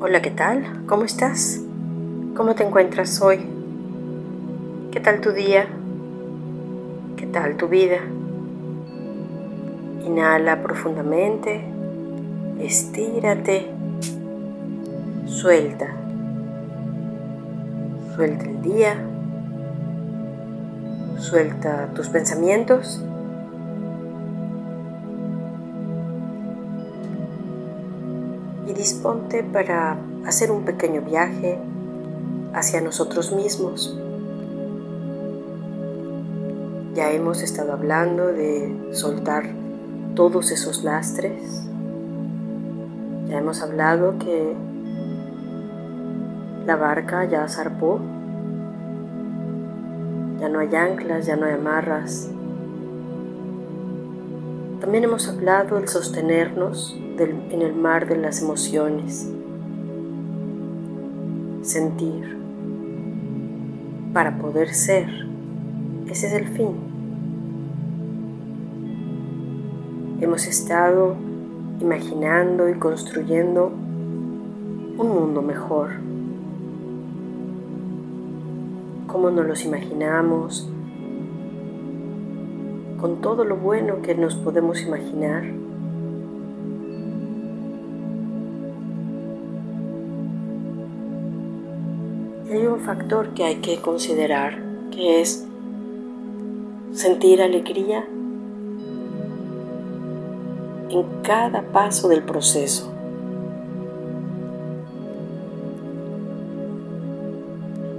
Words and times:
Hola, 0.00 0.22
¿qué 0.22 0.30
tal? 0.30 0.84
¿Cómo 0.86 1.02
estás? 1.02 1.60
¿Cómo 2.36 2.54
te 2.54 2.62
encuentras 2.62 3.20
hoy? 3.20 3.40
¿Qué 4.92 5.00
tal 5.00 5.20
tu 5.20 5.32
día? 5.32 5.66
¿Qué 7.16 7.26
tal 7.26 7.56
tu 7.56 7.66
vida? 7.66 7.96
Inhala 10.06 10.62
profundamente, 10.62 11.64
estírate, 12.60 13.72
suelta. 15.26 15.88
Suelta 18.14 18.44
el 18.44 18.62
día, 18.62 18.94
suelta 21.18 21.88
tus 21.92 22.08
pensamientos 22.08 23.02
y 28.68 28.74
disponte 28.74 29.42
para 29.42 29.96
hacer 30.26 30.50
un 30.52 30.64
pequeño 30.64 31.00
viaje 31.00 31.58
hacia 32.52 32.82
nosotros 32.82 33.32
mismos. 33.32 33.98
Ya 36.94 37.10
hemos 37.12 37.42
estado 37.42 37.72
hablando 37.72 38.26
de 38.26 38.90
soltar 38.92 39.44
todos 40.14 40.50
esos 40.50 40.84
lastres. 40.84 41.62
Ya 43.28 43.38
hemos 43.38 43.62
hablado 43.62 44.18
que 44.18 44.54
la 46.66 46.76
barca 46.76 47.24
ya 47.24 47.48
zarpó. 47.48 48.00
Ya 50.40 50.50
no 50.50 50.58
hay 50.58 50.74
anclas, 50.76 51.24
ya 51.26 51.36
no 51.36 51.46
hay 51.46 51.54
amarras. 51.54 52.28
También 54.80 55.04
hemos 55.04 55.26
hablado 55.28 55.76
del 55.76 55.88
sostenernos 55.88 56.94
en 57.24 57.62
el 57.62 57.74
mar 57.74 58.08
de 58.08 58.16
las 58.16 58.42
emociones, 58.42 59.28
sentir, 61.62 62.38
para 64.12 64.38
poder 64.38 64.72
ser. 64.72 65.08
Ese 66.08 66.28
es 66.28 66.32
el 66.32 66.48
fin. 66.48 66.68
Hemos 70.20 70.46
estado 70.46 71.16
imaginando 71.80 72.68
y 72.68 72.74
construyendo 72.74 73.66
un 73.66 75.08
mundo 75.08 75.42
mejor. 75.42 75.90
¿Cómo 79.08 79.30
nos 79.30 79.46
los 79.46 79.64
imaginamos? 79.64 80.70
Con 83.00 83.20
todo 83.20 83.44
lo 83.44 83.56
bueno 83.56 84.02
que 84.02 84.14
nos 84.14 84.36
podemos 84.36 84.82
imaginar. 84.82 85.67
Hay 92.50 92.66
un 92.66 92.80
factor 92.80 93.34
que 93.34 93.44
hay 93.44 93.56
que 93.56 93.80
considerar, 93.80 94.58
que 94.90 95.20
es 95.20 95.46
sentir 96.92 97.42
alegría 97.42 98.06
en 100.90 101.04
cada 101.22 101.62
paso 101.62 102.08
del 102.08 102.22
proceso. 102.22 102.90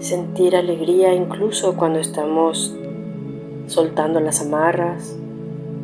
Sentir 0.00 0.56
alegría 0.56 1.14
incluso 1.14 1.76
cuando 1.76 1.98
estamos 1.98 2.74
soltando 3.66 4.20
las 4.20 4.40
amarras 4.40 5.14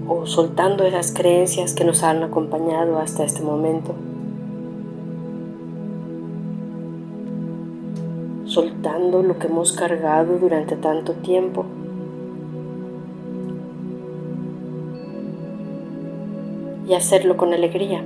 o 0.09 0.27
soltando 0.27 0.85
esas 0.85 1.13
creencias 1.13 1.75
que 1.75 1.85
nos 1.85 2.03
han 2.03 2.23
acompañado 2.23 2.98
hasta 2.98 3.25
este 3.25 3.43
momento. 3.43 3.95
Soltando 8.57 9.23
lo 9.23 9.39
que 9.39 9.49
hemos 9.49 9.75
cargado 9.75 10.39
durante 10.39 10.77
tanto 10.77 11.12
tiempo. 11.12 11.67
Y 16.89 16.95
hacerlo 16.95 17.36
con 17.36 17.53
alegría. 17.53 18.03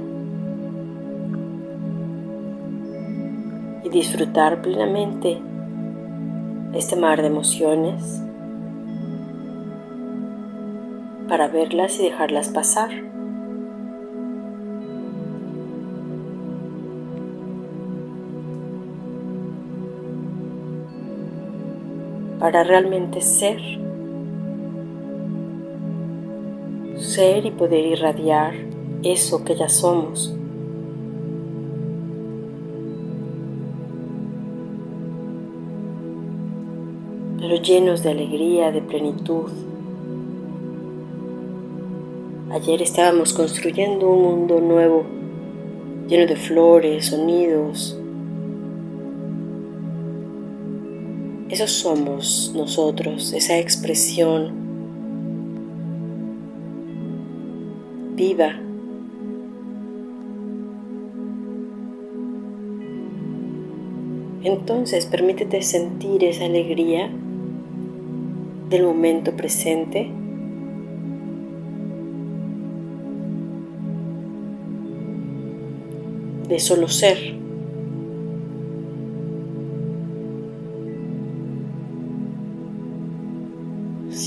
Y 3.84 3.88
disfrutar 3.90 4.60
plenamente 4.60 5.40
este 6.74 6.96
mar 6.96 7.20
de 7.20 7.28
emociones 7.28 8.20
para 11.28 11.46
verlas 11.46 12.00
y 12.00 12.02
dejarlas 12.02 12.48
pasar. 12.48 13.09
Para 22.40 22.64
realmente 22.64 23.20
ser. 23.20 23.60
Ser 26.96 27.44
y 27.44 27.50
poder 27.50 27.84
irradiar 27.84 28.54
eso 29.02 29.44
que 29.44 29.54
ya 29.54 29.68
somos. 29.68 30.34
Pero 37.38 37.56
llenos 37.56 38.02
de 38.02 38.10
alegría, 38.10 38.72
de 38.72 38.80
plenitud. 38.80 39.50
Ayer 42.52 42.82
estábamos 42.82 43.32
construyendo 43.32 44.10
un 44.10 44.22
mundo 44.22 44.60
nuevo, 44.60 45.04
lleno 46.08 46.26
de 46.26 46.36
flores, 46.36 47.06
sonidos, 47.06 47.99
Eso 51.50 51.66
somos 51.66 52.52
nosotros, 52.54 53.32
esa 53.32 53.58
expresión 53.58 54.52
viva. 58.14 58.54
Entonces 64.44 65.06
permítete 65.06 65.60
sentir 65.62 66.22
esa 66.22 66.44
alegría 66.44 67.10
del 68.68 68.84
momento 68.84 69.32
presente. 69.32 70.12
de 76.50 76.58
solo 76.58 76.88
ser. 76.88 77.16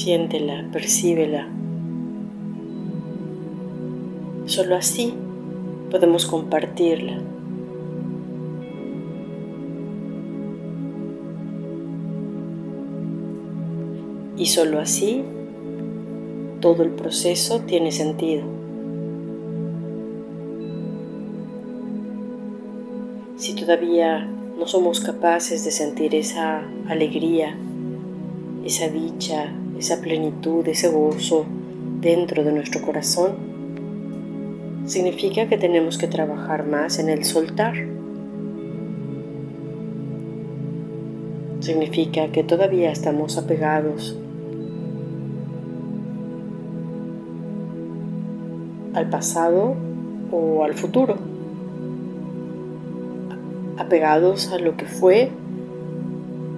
Siéntela, 0.03 0.66
percíbela. 0.74 1.47
Solo 4.46 4.75
así 4.75 5.14
podemos 5.90 6.25
compartirla. 6.25 7.22
Y 14.38 14.46
solo 14.47 14.81
así 14.81 15.24
todo 16.59 16.84
el 16.84 16.90
proceso 16.90 17.62
tiene 17.62 17.94
sentido. 17.94 18.44
Si 23.38 23.56
todavía 23.56 24.28
no 24.59 24.68
somos 24.68 25.00
capaces 25.00 25.64
de 25.64 25.72
sentir 25.72 26.14
esa 26.14 26.62
alegría, 26.90 27.56
esa 28.66 28.90
dicha, 28.90 29.53
esa 29.78 30.01
plenitud, 30.01 30.67
ese 30.67 30.89
gozo 30.89 31.45
dentro 32.00 32.44
de 32.44 32.51
nuestro 32.51 32.81
corazón, 32.81 33.31
significa 34.85 35.47
que 35.47 35.57
tenemos 35.57 35.97
que 35.97 36.07
trabajar 36.07 36.67
más 36.67 37.00
en 37.00 37.09
el 37.09 37.23
soltar. 37.23 37.73
Significa 41.59 42.28
que 42.31 42.43
todavía 42.43 42.91
estamos 42.91 43.37
apegados 43.37 44.17
al 48.93 49.09
pasado 49.09 49.76
o 50.31 50.64
al 50.64 50.73
futuro. 50.73 51.16
Apegados 53.78 54.52
a 54.52 54.59
lo 54.59 54.76
que 54.76 54.85
fue, 54.85 55.31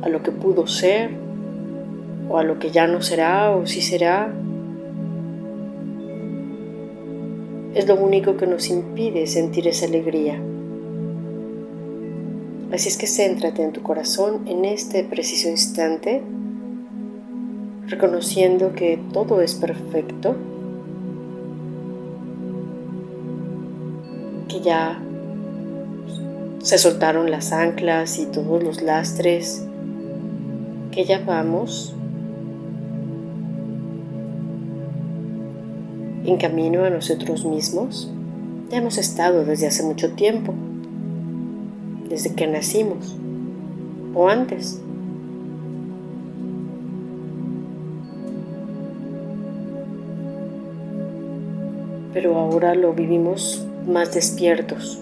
a 0.02 0.10
lo 0.10 0.24
que 0.24 0.32
pudo 0.32 0.68
ser 0.68 1.25
o 2.30 2.38
a 2.38 2.44
lo 2.44 2.60
que 2.60 2.72
ya 2.72 2.88
no 2.88 3.02
será 3.02 3.52
o 3.52 3.66
si 3.66 3.82
será, 3.82 4.34
es 7.74 7.88
lo 7.88 7.96
único 7.96 8.38
que 8.38 8.48
nos 8.48 8.70
impide 8.70 9.28
sentir 9.28 9.68
esa 9.68 9.86
alegría. 9.86 10.40
Así 12.72 12.90
es 12.90 12.98
que 12.98 13.08
céntrate 13.08 13.64
en 13.64 13.74
tu 13.74 13.82
corazón 13.84 14.48
en 14.48 14.66
este 14.66 15.04
preciso 15.04 15.50
instante, 15.50 16.22
reconociendo 17.88 18.74
que 18.74 19.00
todo 19.14 19.42
es 19.42 19.56
perfecto, 19.56 20.36
que 24.48 24.62
ya 24.62 25.02
Se 26.66 26.80
soltaron 26.80 27.30
las 27.30 27.52
anclas 27.52 28.18
y 28.18 28.26
todos 28.26 28.64
los 28.64 28.82
lastres 28.82 29.64
que 30.92 31.04
llevamos 31.04 31.94
en 36.26 36.38
camino 36.38 36.84
a 36.84 36.90
nosotros 36.90 37.46
mismos. 37.46 38.12
Ya 38.70 38.80
hemos 38.80 38.98
estado 38.98 39.46
desde 39.46 39.68
hace 39.68 39.84
mucho 39.84 40.14
tiempo, 40.14 40.54
desde 42.10 42.34
que 42.34 42.48
nacimos 42.48 43.16
o 44.14 44.28
antes. 44.28 44.82
Pero 52.14 52.38
ahora 52.38 52.74
lo 52.76 52.94
vivimos 52.94 53.66
más 53.88 54.14
despiertos. 54.14 55.00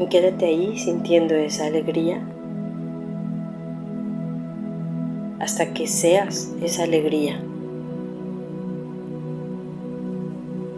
Y 0.00 0.06
quédate 0.06 0.46
ahí 0.46 0.78
sintiendo 0.78 1.34
esa 1.34 1.66
alegría 1.66 2.20
hasta 5.48 5.72
que 5.72 5.86
seas 5.86 6.52
esa 6.62 6.82
alegría. 6.82 7.40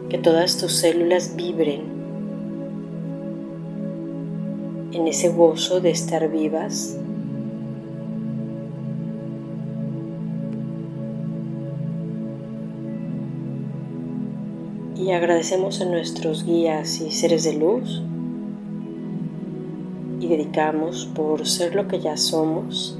Que 0.09 0.17
todas 0.17 0.59
tus 0.59 0.75
células 0.75 1.35
vibren 1.35 1.81
en 4.93 5.09
ese 5.09 5.31
gozo 5.31 5.81
de 5.81 5.91
estar 5.91 6.31
vivas. 6.31 6.97
Y 14.95 15.11
agradecemos 15.11 15.81
a 15.81 15.87
nuestros 15.87 16.45
guías 16.45 17.01
y 17.01 17.11
seres 17.11 17.43
de 17.43 17.55
luz 17.55 18.05
y 20.21 20.29
dedicamos 20.29 21.11
por 21.13 21.45
ser 21.45 21.75
lo 21.75 21.89
que 21.89 21.99
ya 21.99 22.17
somos 22.17 23.00